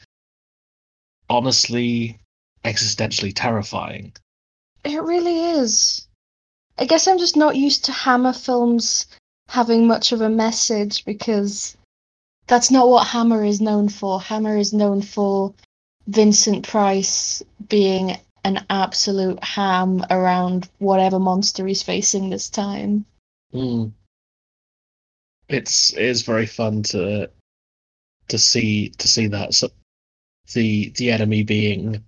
honestly 1.30 2.20
existentially 2.64 3.34
terrifying. 3.36 4.14
it 4.84 5.02
really 5.02 5.40
is. 5.40 6.08
I 6.78 6.86
guess 6.86 7.08
I'm 7.08 7.18
just 7.18 7.38
not 7.38 7.56
used 7.56 7.86
to 7.86 7.92
Hammer 7.92 8.34
films 8.34 9.08
having 9.48 9.88
much 9.88 10.12
of 10.12 10.22
a 10.22 10.30
message 10.30 11.06
because 11.06 11.78
that's 12.48 12.72
not 12.72 12.90
what 12.90 13.08
Hammer 13.08 13.44
is 13.46 13.62
known 13.62 13.90
for. 13.90 14.20
Hammer 14.20 14.58
is 14.58 14.74
known 14.74 15.02
for 15.02 15.54
Vincent 16.08 16.68
Price 16.68 17.42
being 17.70 18.18
an 18.44 18.66
absolute 18.70 19.42
ham 19.44 20.06
around 20.10 20.70
whatever 20.80 21.20
monster 21.20 21.66
he's 21.66 21.84
facing 21.84 22.30
this 22.30 22.50
time. 22.50 23.06
Mm. 23.54 23.94
It's 25.48 25.94
it 25.94 26.04
is 26.04 26.24
very 26.24 26.46
fun 26.46 26.84
to 26.84 27.30
to 28.28 28.38
see 28.38 28.90
to 28.90 29.08
see 29.08 29.28
that 29.28 29.54
so 29.54 29.70
the 30.54 30.90
the 30.96 31.12
enemy 31.12 31.44
being 31.44 32.04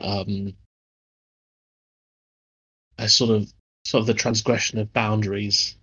um 0.00 0.54
a 2.98 3.08
sort 3.08 3.30
of 3.30 3.52
sort 3.84 4.02
of 4.02 4.06
the 4.06 4.14
transgression 4.14 4.78
of 4.78 4.92
boundaries. 4.92 5.76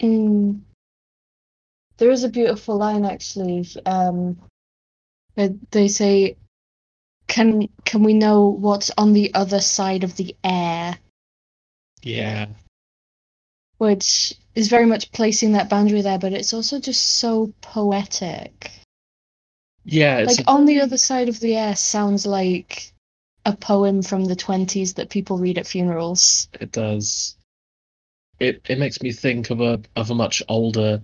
Mm. 0.00 0.60
There 1.98 2.10
is 2.10 2.24
a 2.24 2.30
beautiful 2.30 2.76
line 2.76 3.04
actually. 3.04 3.68
Um, 3.84 4.40
they 5.70 5.88
say, 5.88 6.36
"Can 7.28 7.68
can 7.84 8.02
we 8.02 8.14
know 8.14 8.48
what's 8.48 8.90
on 8.96 9.12
the 9.12 9.34
other 9.34 9.60
side 9.60 10.02
of 10.02 10.16
the 10.16 10.34
air?" 10.42 10.98
Yeah, 12.02 12.46
Which 13.80 14.34
is 14.54 14.68
very 14.68 14.84
much 14.84 15.10
placing 15.10 15.52
that 15.52 15.70
boundary 15.70 16.02
there, 16.02 16.18
but 16.18 16.34
it's 16.34 16.52
also 16.52 16.78
just 16.78 17.02
so 17.02 17.50
poetic. 17.62 18.70
yeah. 19.86 20.18
It's 20.18 20.36
like 20.36 20.46
on 20.46 20.66
the 20.66 20.82
other 20.82 20.98
side 20.98 21.30
of 21.30 21.40
the 21.40 21.56
air 21.56 21.74
sounds 21.74 22.26
like 22.26 22.92
a 23.46 23.56
poem 23.56 24.02
from 24.02 24.26
the 24.26 24.36
twenties 24.36 24.92
that 24.94 25.08
people 25.08 25.38
read 25.38 25.56
at 25.56 25.66
funerals. 25.66 26.46
it 26.60 26.72
does. 26.72 27.36
It 28.38 28.60
it 28.68 28.78
makes 28.78 29.00
me 29.00 29.12
think 29.12 29.48
of 29.48 29.62
a 29.62 29.80
of 29.96 30.10
a 30.10 30.14
much 30.14 30.42
older, 30.46 31.00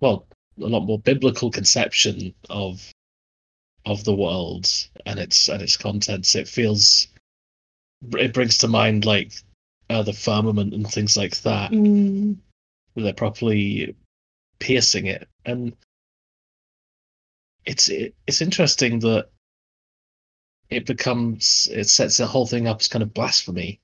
well, 0.00 0.26
a 0.60 0.66
lot 0.66 0.80
more 0.84 0.98
biblical 0.98 1.48
conception 1.48 2.34
of 2.50 2.90
of 3.86 4.02
the 4.02 4.16
world 4.16 4.68
and 5.06 5.20
its 5.20 5.48
and 5.48 5.62
its 5.62 5.76
contents. 5.76 6.34
It 6.34 6.48
feels 6.48 7.06
it 8.16 8.34
brings 8.34 8.58
to 8.58 8.66
mind 8.68 9.04
like 9.04 9.32
uh, 9.90 10.02
the 10.02 10.12
firmament 10.12 10.74
and 10.74 10.90
things 10.90 11.16
like 11.16 11.40
that. 11.42 11.70
Mm. 11.70 12.36
they're 12.94 13.12
properly 13.12 13.96
piercing 14.58 15.06
it, 15.06 15.28
and 15.44 15.74
it's 17.64 17.88
it, 17.88 18.14
it's 18.26 18.42
interesting 18.42 18.98
that 19.00 19.28
it 20.70 20.86
becomes 20.86 21.68
it 21.70 21.88
sets 21.88 22.16
the 22.16 22.26
whole 22.26 22.46
thing 22.46 22.66
up 22.66 22.80
as 22.80 22.88
kind 22.88 23.02
of 23.02 23.14
blasphemy. 23.14 23.80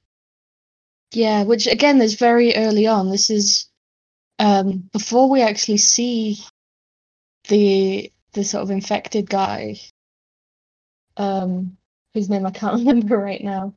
Yeah, 1.13 1.45
which 1.45 1.67
again 1.67 2.01
is 2.03 2.15
very 2.15 2.55
early 2.55 2.87
on. 2.87 3.11
This 3.11 3.31
is 3.31 3.69
um 4.39 4.89
before 4.93 5.31
we 5.31 5.43
actually 5.43 5.79
see 5.79 6.39
the 7.49 8.13
the 8.33 8.45
sort 8.45 8.63
of 8.63 8.71
infected 8.71 9.31
guy. 9.31 9.77
Um 11.17 11.77
whose 12.13 12.29
name 12.29 12.47
I 12.47 12.51
can't 12.51 12.79
remember 12.79 13.17
right 13.17 13.43
now. 13.43 13.75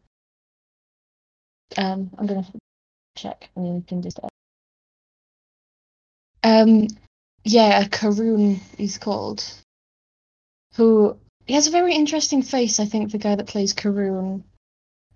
Um 1.76 2.10
I'm 2.18 2.28
gonna 2.28 2.46
check 3.16 3.50
and 3.56 3.76
you 3.76 3.84
can 3.88 4.02
just 4.02 4.20
um 6.44 6.88
yeah, 7.44 7.88
Carroon 7.88 8.60
is 8.78 8.98
called. 8.98 9.44
Who 10.76 11.18
he 11.46 11.54
has 11.54 11.68
a 11.68 11.72
very 11.72 11.96
interesting 11.96 12.42
face, 12.42 12.80
I 12.80 12.86
think, 12.86 13.12
the 13.12 13.18
guy 13.18 13.36
that 13.36 13.48
plays 13.48 13.74
Carroon. 13.74 14.44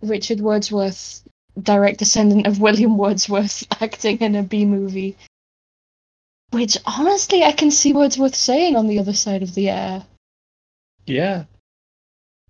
Richard 0.01 0.39
Wordsworth 0.39 1.24
direct 1.62 2.00
descendant 2.00 2.48
of 2.48 2.62
William 2.65 2.98
Wordsworth 2.98 3.67
acting 3.81 4.20
in 4.20 4.36
a 4.36 4.43
B 4.43 4.65
movie. 4.65 5.17
Which 6.51 6.77
honestly 6.86 7.43
I 7.43 7.51
can 7.51 7.72
see 7.72 7.93
Wordsworth 7.93 8.36
saying 8.36 8.75
on 8.75 8.88
the 8.88 9.00
other 9.00 9.13
side 9.13 9.43
of 9.43 9.53
the 9.53 9.70
air. 9.70 10.05
Yeah, 11.05 11.46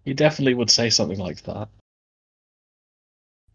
he 0.05 0.13
definitely 0.13 0.53
would 0.53 0.71
say 0.71 0.89
something 0.89 1.19
like 1.19 1.41
that. 1.43 1.69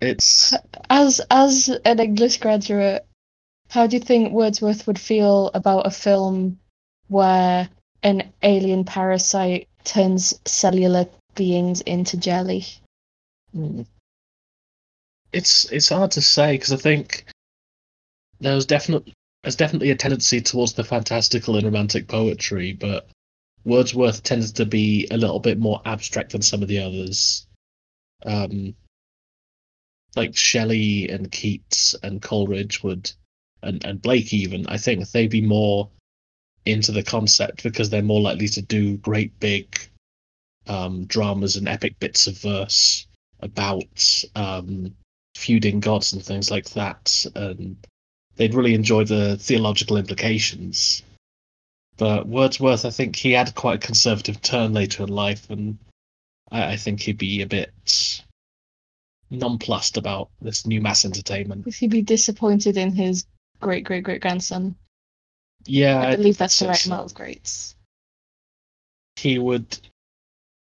It's 0.00 0.54
As 0.90 1.20
as 1.30 1.68
an 1.84 2.00
English 2.00 2.38
graduate, 2.38 3.06
how 3.70 3.86
do 3.86 3.96
you 3.96 4.02
think 4.02 4.32
Wordsworth 4.32 4.86
would 4.86 4.98
feel 4.98 5.50
about 5.54 5.86
a 5.86 5.90
film 5.90 6.58
where 7.08 7.68
an 8.02 8.32
alien 8.42 8.84
parasite 8.84 9.68
turns 9.84 10.34
cellular 10.44 11.06
beings 11.34 11.80
into 11.82 12.16
jelly? 12.16 12.64
Hmm. 13.52 13.82
it's 15.32 15.70
it's 15.72 15.88
hard 15.88 16.10
to 16.12 16.20
say 16.20 16.54
because 16.54 16.72
I 16.72 16.76
think 16.76 17.24
there 18.40 18.54
was 18.54 18.66
definitely 18.66 19.14
there's 19.42 19.56
definitely 19.56 19.90
a 19.90 19.96
tendency 19.96 20.40
towards 20.40 20.74
the 20.74 20.84
fantastical 20.84 21.56
and 21.56 21.64
romantic 21.64 22.08
poetry, 22.08 22.72
but 22.72 23.08
Wordsworth 23.64 24.22
tends 24.22 24.52
to 24.52 24.66
be 24.66 25.06
a 25.10 25.16
little 25.16 25.40
bit 25.40 25.58
more 25.58 25.80
abstract 25.84 26.32
than 26.32 26.42
some 26.42 26.62
of 26.62 26.68
the 26.68 26.80
others. 26.80 27.46
Um, 28.24 28.74
like 30.16 30.36
Shelley 30.36 31.08
and 31.08 31.30
Keats 31.30 31.94
and 32.02 32.22
Coleridge 32.22 32.82
would, 32.82 33.12
and, 33.62 33.84
and 33.84 34.00
Blake 34.00 34.32
even, 34.32 34.66
I 34.66 34.78
think 34.78 35.08
they'd 35.10 35.30
be 35.30 35.42
more 35.42 35.88
into 36.64 36.90
the 36.90 37.02
concept 37.02 37.62
because 37.62 37.90
they're 37.90 38.02
more 38.02 38.20
likely 38.20 38.48
to 38.48 38.62
do 38.62 38.96
great 38.96 39.38
big 39.38 39.78
um, 40.66 41.04
dramas 41.04 41.56
and 41.56 41.68
epic 41.68 41.98
bits 42.00 42.26
of 42.26 42.38
verse 42.38 43.06
about 43.40 44.24
um, 44.34 44.94
feuding 45.36 45.80
gods 45.80 46.12
and 46.12 46.24
things 46.24 46.50
like 46.50 46.70
that. 46.70 47.24
And 47.34 47.76
they'd 48.36 48.54
really 48.54 48.74
enjoy 48.74 49.04
the 49.04 49.36
theological 49.36 49.96
implications. 49.96 51.02
But 51.98 52.26
Wordsworth, 52.26 52.84
I 52.84 52.90
think 52.90 53.16
he 53.16 53.32
had 53.32 53.54
quite 53.54 53.76
a 53.76 53.86
conservative 53.86 54.42
turn 54.42 54.74
later 54.74 55.02
in 55.02 55.08
life, 55.08 55.48
and 55.48 55.78
I, 56.50 56.72
I 56.72 56.76
think 56.76 57.00
he'd 57.00 57.16
be 57.16 57.40
a 57.40 57.46
bit 57.46 58.22
nonplussed 59.30 59.96
about 59.96 60.28
this 60.40 60.66
new 60.66 60.80
mass 60.80 61.04
entertainment. 61.04 61.64
Would 61.64 61.74
he 61.74 61.88
be 61.88 62.02
disappointed 62.02 62.76
in 62.76 62.92
his 62.94 63.26
great 63.60 63.84
great 63.84 64.04
great 64.04 64.20
grandson? 64.20 64.74
Yeah, 65.64 66.00
I 66.00 66.16
believe 66.16 66.38
that's 66.38 66.58
the 66.58 66.68
right 66.68 66.86
amount 66.86 67.06
of 67.06 67.14
greats. 67.14 67.74
he 69.16 69.38
would 69.38 69.78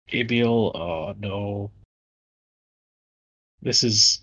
he'd 0.08 0.28
be 0.28 0.44
all 0.44 0.76
oh 0.76 1.16
no 1.20 1.72
this 3.62 3.84
is 3.84 4.20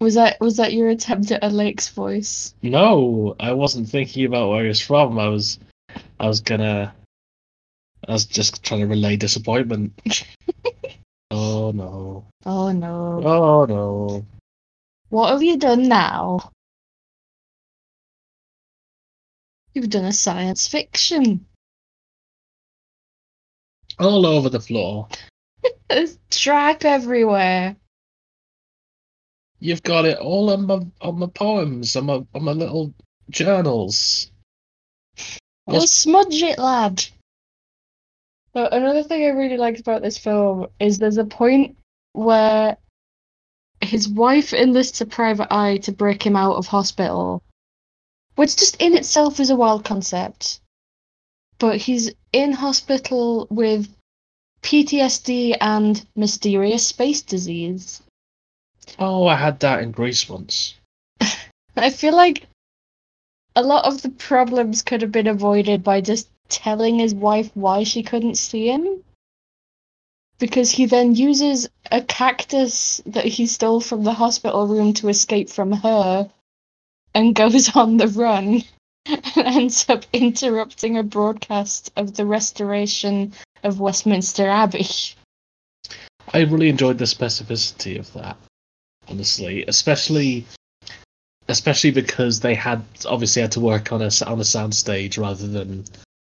Was 0.00 0.14
that 0.14 0.40
was 0.40 0.56
that 0.56 0.72
your 0.72 0.88
attempt 0.88 1.30
at 1.32 1.42
a 1.44 1.48
Lake's 1.48 1.88
voice? 1.88 2.54
no 2.62 3.34
i 3.40 3.52
wasn't 3.52 3.88
thinking 3.88 4.24
about 4.24 4.48
where 4.50 4.64
he's 4.64 4.80
from 4.80 5.18
i 5.18 5.28
was 5.28 5.58
i 6.20 6.26
was 6.26 6.40
gonna 6.40 6.94
i 8.08 8.12
was 8.12 8.24
just 8.24 8.62
trying 8.62 8.80
to 8.80 8.86
relay 8.86 9.16
disappointment 9.16 9.92
oh 11.36 11.72
no 11.72 12.24
Oh 12.46 12.70
no. 12.72 13.20
oh 13.24 13.64
no 13.64 14.24
What 15.08 15.30
have 15.32 15.42
you 15.42 15.56
done 15.56 15.88
now? 15.88 16.50
You've 19.72 19.90
done 19.90 20.04
a 20.04 20.12
science 20.12 20.68
fiction. 20.68 21.46
all 23.98 24.26
over 24.26 24.48
the 24.48 24.60
floor 24.60 25.08
There's 25.88 26.18
tripe 26.30 26.84
everywhere. 26.84 27.76
you've 29.60 29.82
got 29.82 30.04
it 30.04 30.18
all 30.18 30.50
on 30.50 30.66
my 30.66 30.80
on 31.00 31.18
my 31.18 31.26
poems 31.28 31.96
on 31.96 32.06
my 32.06 32.14
on 32.34 32.44
my 32.44 32.52
little 32.52 32.92
journals 33.30 34.30
Well, 35.66 35.86
smudge 35.86 36.42
it, 36.42 36.58
lad. 36.58 37.04
But 38.54 38.72
another 38.72 39.02
thing 39.02 39.24
I 39.24 39.30
really 39.30 39.56
liked 39.56 39.80
about 39.80 40.00
this 40.00 40.16
film 40.16 40.68
is 40.78 40.98
there's 40.98 41.18
a 41.18 41.24
point 41.24 41.76
where 42.12 42.76
his 43.80 44.08
wife 44.08 44.54
enlists 44.54 45.00
a 45.00 45.06
private 45.06 45.52
eye 45.52 45.78
to 45.78 45.92
break 45.92 46.24
him 46.24 46.36
out 46.36 46.54
of 46.54 46.68
hospital, 46.68 47.42
which 48.36 48.56
just 48.56 48.80
in 48.80 48.96
itself 48.96 49.40
is 49.40 49.50
a 49.50 49.56
wild 49.56 49.84
concept. 49.84 50.60
But 51.58 51.78
he's 51.78 52.12
in 52.32 52.52
hospital 52.52 53.48
with 53.50 53.88
PTSD 54.62 55.56
and 55.60 56.06
mysterious 56.16 56.86
space 56.86 57.20
disease. 57.20 58.02
oh 58.98 59.26
i 59.26 59.36
had 59.36 59.60
that 59.60 59.82
in 59.82 59.90
greece 59.90 60.28
once 60.28 60.74
I 61.76 61.90
feel 61.90 62.14
like 62.14 62.46
a 63.56 63.62
lot 63.62 63.84
of 63.84 64.02
the 64.02 64.10
problems 64.10 64.82
could 64.82 65.02
have 65.02 65.12
been 65.12 65.26
avoided 65.26 65.82
by 65.82 66.00
just 66.00 66.28
telling 66.54 66.98
his 66.98 67.14
wife 67.14 67.50
why 67.54 67.84
she 67.84 68.02
couldn't 68.02 68.36
see 68.36 68.68
him. 68.68 69.02
Because 70.38 70.70
he 70.70 70.86
then 70.86 71.14
uses 71.14 71.68
a 71.90 72.00
cactus 72.02 73.00
that 73.06 73.24
he 73.24 73.46
stole 73.46 73.80
from 73.80 74.04
the 74.04 74.12
hospital 74.12 74.66
room 74.66 74.92
to 74.94 75.08
escape 75.08 75.48
from 75.48 75.72
her 75.72 76.30
and 77.14 77.34
goes 77.34 77.74
on 77.76 77.96
the 77.96 78.08
run 78.08 78.62
and 79.06 79.36
ends 79.36 79.86
up 79.88 80.04
interrupting 80.12 80.98
a 80.98 81.02
broadcast 81.02 81.92
of 81.96 82.14
the 82.14 82.26
restoration 82.26 83.32
of 83.62 83.80
Westminster 83.80 84.48
Abbey. 84.48 84.86
I 86.32 86.40
really 86.40 86.68
enjoyed 86.68 86.98
the 86.98 87.04
specificity 87.04 87.98
of 87.98 88.12
that, 88.14 88.36
honestly, 89.08 89.64
especially 89.66 90.46
especially 91.48 91.90
because 91.90 92.40
they 92.40 92.54
had 92.54 92.82
obviously 93.06 93.42
had 93.42 93.52
to 93.52 93.60
work 93.60 93.92
on 93.92 94.00
a 94.00 94.10
on 94.26 94.40
a 94.40 94.44
soundstage 94.44 95.18
rather 95.18 95.46
than 95.46 95.84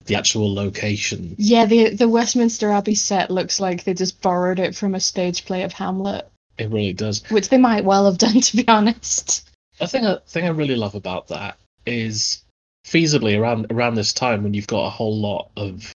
the 0.08 0.16
actual 0.16 0.54
location. 0.54 1.36
Yeah, 1.38 1.66
the 1.66 1.90
the 1.90 2.08
Westminster 2.08 2.72
Abbey 2.72 2.96
set 2.96 3.30
looks 3.30 3.60
like 3.60 3.84
they 3.84 3.94
just 3.94 4.22
borrowed 4.22 4.60
it 4.60 4.76
from 4.76 4.96
a 4.96 5.00
stage 5.00 5.46
play 5.46 5.64
of 5.64 5.74
Hamlet. 5.74 6.30
It 6.58 6.72
really 6.72 6.94
does. 6.94 7.24
Which 7.30 7.50
they 7.50 7.58
might 7.58 7.86
well 7.86 8.06
have 8.06 8.18
done, 8.18 8.42
to 8.42 8.58
be 8.58 8.68
honest. 8.68 9.50
A 9.80 9.88
thing 9.88 10.06
a 10.06 10.20
thing 10.28 10.46
I 10.46 10.50
really 10.50 10.76
love 10.76 10.96
about 10.96 11.28
that 11.28 11.58
is 11.86 12.44
feasibly 12.86 13.38
around 13.38 13.68
around 13.70 13.96
this 13.96 14.14
time 14.14 14.44
when 14.44 14.54
you've 14.54 14.68
got 14.68 14.88
a 14.88 14.90
whole 14.90 15.20
lot 15.20 15.52
of 15.56 15.94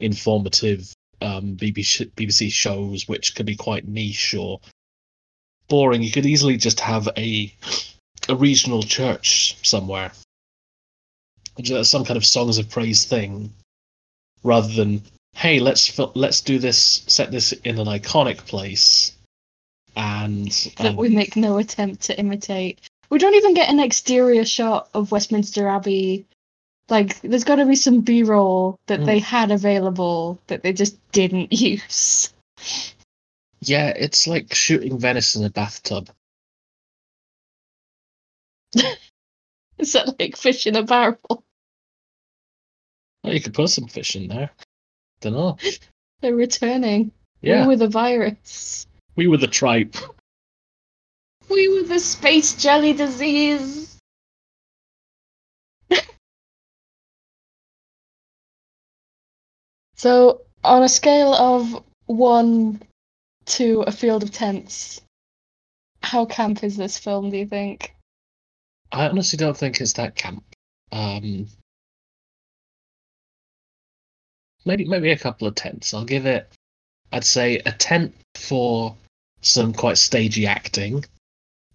informative 0.00 0.92
um, 1.22 1.56
BBC 1.56 2.10
BBC 2.12 2.50
shows 2.52 3.08
which 3.08 3.34
could 3.34 3.46
be 3.46 3.56
quite 3.56 3.88
niche 3.88 4.34
or 4.34 4.60
boring. 5.68 6.02
You 6.02 6.10
could 6.10 6.26
easily 6.26 6.56
just 6.56 6.80
have 6.80 7.08
a 7.16 7.54
a 8.28 8.34
regional 8.34 8.82
church 8.82 9.56
somewhere, 9.62 10.12
some 11.82 12.04
kind 12.04 12.16
of 12.16 12.24
songs 12.24 12.58
of 12.58 12.68
praise 12.70 13.04
thing, 13.04 13.52
rather 14.42 14.68
than 14.68 15.02
hey 15.34 15.58
let's 15.58 15.98
let's 16.14 16.40
do 16.40 16.58
this 16.58 17.02
set 17.08 17.30
this 17.30 17.52
in 17.52 17.78
an 17.78 17.86
iconic 17.86 18.38
place 18.46 19.12
and 19.96 20.50
That 20.78 20.90
um, 20.90 20.96
we 20.96 21.08
make 21.08 21.36
no 21.36 21.58
attempt 21.58 22.02
to 22.02 22.18
imitate. 22.18 22.80
We 23.10 23.18
don't 23.18 23.34
even 23.34 23.54
get 23.54 23.68
an 23.68 23.80
exterior 23.80 24.44
shot 24.44 24.88
of 24.94 25.12
Westminster 25.12 25.68
Abbey. 25.68 26.26
Like, 26.88 27.20
there's 27.20 27.44
got 27.44 27.56
to 27.56 27.66
be 27.66 27.76
some 27.76 28.00
B 28.00 28.22
roll 28.22 28.76
that 28.88 29.00
Mm. 29.00 29.06
they 29.06 29.18
had 29.20 29.50
available 29.50 30.40
that 30.48 30.62
they 30.62 30.72
just 30.72 30.96
didn't 31.12 31.52
use. 31.60 32.32
Yeah, 33.60 33.88
it's 33.90 34.26
like 34.26 34.52
shooting 34.52 34.98
Venice 34.98 35.36
in 35.36 35.44
a 35.44 35.50
bathtub. 35.50 36.10
Is 39.78 39.92
that 39.92 40.18
like 40.18 40.36
fish 40.36 40.66
in 40.66 40.76
a 40.76 40.82
barrel? 40.82 41.43
Well, 43.24 43.32
you 43.32 43.40
could 43.40 43.54
put 43.54 43.70
some 43.70 43.88
fish 43.88 44.14
in 44.14 44.28
there. 44.28 44.50
Don't 45.20 45.32
know. 45.32 45.56
They're 46.20 46.34
returning. 46.34 47.10
Yeah, 47.40 47.62
We 47.62 47.68
were 47.68 47.76
the 47.76 47.88
virus. 47.88 48.86
we 49.16 49.26
were 49.26 49.38
the 49.38 49.46
tripe. 49.46 49.96
We 51.50 51.68
were 51.68 51.86
the 51.86 51.98
space 51.98 52.54
jelly 52.54 52.92
disease. 52.92 53.96
so, 59.96 60.42
on 60.62 60.82
a 60.82 60.88
scale 60.88 61.34
of 61.34 61.82
one 62.06 62.82
to 63.46 63.82
a 63.82 63.92
field 63.92 64.22
of 64.22 64.30
tents, 64.30 65.00
how 66.02 66.24
camp 66.26 66.62
is 66.64 66.76
this 66.76 66.98
film, 66.98 67.30
do 67.30 67.36
you 67.36 67.46
think? 67.46 67.94
I 68.92 69.08
honestly 69.08 69.36
don't 69.36 69.56
think 69.56 69.80
it's 69.80 69.94
that 69.94 70.14
camp. 70.16 70.44
Um, 70.92 71.46
maybe 74.64 74.84
maybe 74.84 75.10
a 75.10 75.18
couple 75.18 75.46
of 75.46 75.54
tents. 75.54 75.94
I'll 75.94 76.04
give 76.04 76.26
it. 76.26 76.50
I'd 77.12 77.24
say 77.24 77.60
a 77.66 77.72
tent 77.72 78.14
for 78.34 78.96
some 79.40 79.72
quite 79.72 79.98
stagey 79.98 80.46
acting 80.46 81.04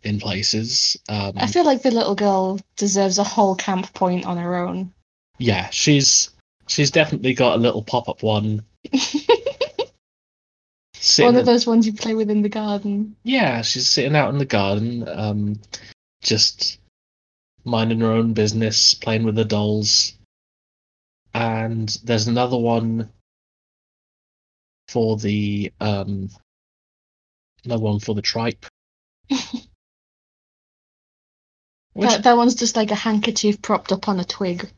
in 0.03 0.19
places. 0.19 0.97
Um, 1.07 1.33
I 1.37 1.47
feel 1.47 1.65
like 1.65 1.81
the 1.81 1.91
little 1.91 2.15
girl 2.15 2.59
deserves 2.77 3.17
a 3.17 3.23
whole 3.23 3.55
camp 3.55 3.93
point 3.93 4.25
on 4.25 4.37
her 4.37 4.55
own. 4.55 4.91
yeah, 5.37 5.69
she's 5.69 6.29
she's 6.67 6.91
definitely 6.91 7.33
got 7.33 7.55
a 7.55 7.61
little 7.61 7.83
pop 7.83 8.09
up 8.09 8.23
one. 8.23 8.63
One 11.17 11.37
of 11.37 11.45
those 11.45 11.65
ones 11.65 11.85
you 11.85 11.93
play 11.93 12.13
with 12.13 12.29
in 12.29 12.41
the 12.41 12.49
garden. 12.49 13.15
Yeah, 13.23 13.61
she's 13.61 13.87
sitting 13.87 14.17
out 14.17 14.29
in 14.31 14.37
the 14.37 14.45
garden, 14.45 15.07
um, 15.07 15.61
just 16.21 16.79
minding 17.63 18.01
her 18.01 18.11
own 18.11 18.33
business, 18.33 18.93
playing 18.95 19.23
with 19.23 19.35
the 19.35 19.45
dolls. 19.45 20.13
And 21.33 21.89
there's 22.03 22.27
another 22.27 22.57
one 22.57 23.09
for 24.87 25.17
the 25.17 25.71
um, 25.79 26.29
another 27.65 27.83
one 27.83 27.99
for 27.99 28.15
the 28.15 28.21
tripe. 28.21 28.65
Which, 31.93 32.09
That, 32.09 32.23
that 32.23 32.37
one's 32.37 32.55
just 32.55 32.75
like 32.75 32.91
a 32.91 32.95
handkerchief 32.95 33.61
propped 33.61 33.91
up 33.91 34.07
on 34.07 34.19
a 34.19 34.25
twig. 34.25 34.69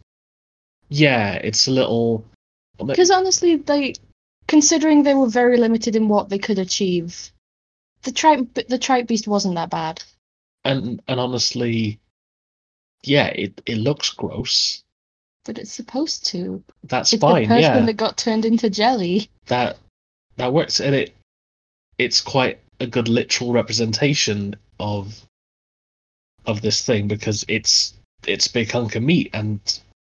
yeah, 0.90 1.34
it's 1.36 1.68
a 1.68 1.72
little. 1.72 2.26
Because 2.84 3.12
honestly, 3.12 3.58
they, 3.58 3.94
considering 4.48 5.04
they 5.04 5.14
were 5.14 5.30
very 5.30 5.58
limited 5.58 5.96
in 5.96 6.08
what 6.10 6.30
they 6.30 6.40
could 6.40 6.58
achieve, 6.60 7.32
the 8.04 8.12
tripe 8.12 8.54
the 8.54 8.78
tripe 8.80 9.08
beast 9.08 9.28
wasn't 9.28 9.56
that 9.56 9.70
bad. 9.70 10.04
and 10.66 11.02
and 11.08 11.20
honestly, 11.20 12.00
yeah, 13.04 13.28
it, 13.28 13.62
it 13.66 13.78
looks 13.78 14.10
gross. 14.10 14.84
But 15.46 15.58
it's 15.58 15.72
supposed 15.72 16.26
to. 16.28 16.64
That's 16.84 17.14
It's 17.14 17.22
fine. 17.22 17.44
the 17.44 17.48
person 17.48 17.62
Yeah, 17.62 17.86
that 17.86 17.98
got 17.98 18.18
turned 18.18 18.46
into 18.46 18.70
jelly. 18.70 19.30
that 19.48 19.78
that 20.38 20.54
works, 20.54 20.80
and 20.80 20.96
it 20.96 21.16
it's 21.98 22.22
quite 22.22 22.60
a 22.80 22.88
good 22.88 23.08
literal 23.08 23.52
representation 23.52 24.56
of 24.80 25.20
of 26.46 26.62
this 26.62 26.84
thing 26.84 27.08
because 27.08 27.46
it's 27.48 27.94
it's 28.28 28.48
a 28.48 28.54
big 28.54 28.72
hunk 28.72 28.96
of 28.96 29.04
meat, 29.04 29.30
and 29.34 29.60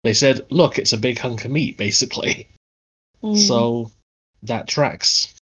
they 0.03 0.13
said, 0.13 0.45
look, 0.51 0.77
it's 0.77 0.93
a 0.93 0.97
big 0.97 1.17
hunk 1.17 1.45
of 1.45 1.51
meat, 1.51 1.77
basically. 1.77 2.47
Mm. 3.23 3.37
So 3.37 3.91
that 4.43 4.67
tracks. 4.67 5.33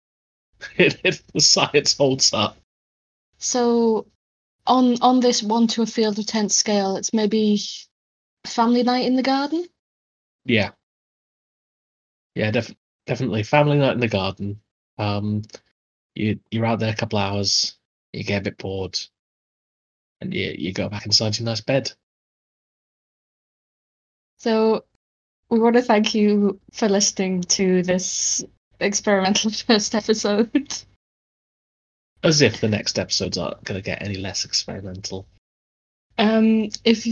It, 0.78 0.98
it, 1.04 1.22
the 1.34 1.40
science 1.42 1.94
holds 1.98 2.32
up. 2.32 2.56
So, 3.38 4.06
on 4.66 4.96
on 5.02 5.20
this 5.20 5.42
one 5.42 5.66
to 5.68 5.82
a 5.82 5.86
field 5.86 6.18
of 6.18 6.24
tent 6.26 6.50
scale, 6.50 6.96
it's 6.96 7.12
maybe 7.12 7.60
family 8.46 8.82
night 8.82 9.06
in 9.06 9.16
the 9.16 9.22
garden. 9.22 9.66
Yeah. 10.44 10.70
Yeah, 12.34 12.50
def- 12.50 12.74
definitely. 13.06 13.42
Family 13.42 13.78
night 13.78 13.94
in 13.94 14.00
the 14.00 14.08
garden. 14.08 14.60
Um, 14.98 15.42
you 16.14 16.40
you're 16.50 16.66
out 16.66 16.78
there 16.78 16.92
a 16.92 16.96
couple 16.96 17.18
hours. 17.18 17.76
You 18.12 18.24
get 18.24 18.40
a 18.40 18.44
bit 18.44 18.58
bored, 18.58 18.98
and 20.20 20.32
you 20.32 20.54
you 20.56 20.72
go 20.72 20.88
back 20.88 21.06
inside 21.06 21.38
your 21.38 21.44
nice 21.44 21.60
bed. 21.60 21.92
So, 24.38 24.84
we 25.48 25.58
want 25.58 25.76
to 25.76 25.82
thank 25.82 26.14
you 26.14 26.60
for 26.72 26.88
listening 26.88 27.42
to 27.42 27.82
this 27.82 28.44
experimental 28.80 29.50
first 29.66 29.94
episode. 29.94 30.84
As 32.22 32.42
if 32.42 32.60
the 32.60 32.68
next 32.68 32.98
episodes 32.98 33.38
aren't 33.38 33.64
going 33.64 33.80
to 33.80 33.84
get 33.84 34.02
any 34.02 34.16
less 34.16 34.44
experimental. 34.44 35.26
Um, 36.18 36.70
if 36.84 37.06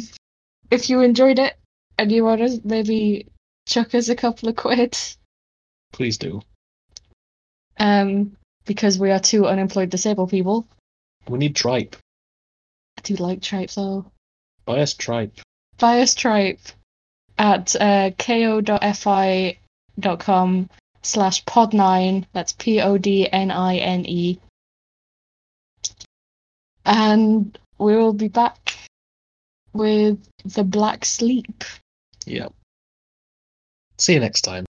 if 0.70 0.88
you 0.90 1.00
enjoyed 1.00 1.38
it 1.38 1.54
and 1.98 2.10
you 2.12 2.24
want 2.24 2.40
to 2.40 2.60
maybe 2.64 3.26
chuck 3.66 3.94
us 3.94 4.08
a 4.08 4.16
couple 4.16 4.48
of 4.48 4.56
quid, 4.56 4.96
Please 5.92 6.18
do. 6.18 6.42
um, 7.78 8.36
because 8.66 8.98
we 8.98 9.10
are 9.10 9.20
two 9.20 9.46
unemployed 9.46 9.90
disabled 9.90 10.30
people. 10.30 10.66
We 11.28 11.38
need 11.38 11.54
tripe. 11.56 11.96
I 12.98 13.02
do 13.02 13.14
like 13.16 13.42
tripe 13.42 13.70
though. 13.70 14.06
Buy 14.66 14.80
us 14.80 14.94
tripe. 14.94 15.38
Buy 15.78 16.00
us 16.00 16.14
tripe 16.14 16.60
at 17.38 17.74
uh, 17.76 18.10
ko.fi.com 18.18 19.58
slash 21.02 21.44
pod9. 21.44 22.24
That's 22.32 22.52
P 22.52 22.80
O 22.80 22.96
D 22.98 23.28
N 23.30 23.50
I 23.50 23.76
N 23.76 24.04
E. 24.06 24.38
And 26.84 27.58
we 27.78 27.96
will 27.96 28.12
be 28.12 28.28
back 28.28 28.74
with 29.74 30.18
the 30.44 30.64
Black 30.64 31.04
Sleep. 31.04 31.64
Yep. 32.26 32.52
See 33.98 34.14
you 34.14 34.20
next 34.20 34.42
time. 34.42 34.64